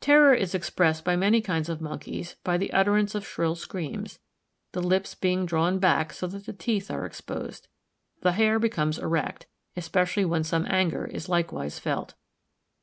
Terror 0.00 0.32
is 0.32 0.54
expressed 0.54 1.04
by 1.04 1.16
many 1.16 1.42
kinds 1.42 1.68
of 1.68 1.82
monkeys 1.82 2.36
by 2.44 2.56
the 2.56 2.72
utterance 2.72 3.14
of 3.14 3.26
shrill 3.26 3.54
screams; 3.54 4.18
the 4.72 4.80
lips 4.80 5.14
being 5.14 5.44
drawn 5.44 5.78
back, 5.78 6.14
so 6.14 6.26
that 6.28 6.46
the 6.46 6.54
teeth 6.54 6.90
are 6.90 7.04
exposed. 7.04 7.68
The 8.22 8.32
hair 8.32 8.58
becomes 8.58 8.98
erect, 8.98 9.48
especially 9.76 10.24
when 10.24 10.44
some 10.44 10.64
anger 10.66 11.04
is 11.04 11.28
likewise 11.28 11.78
felt. 11.78 12.14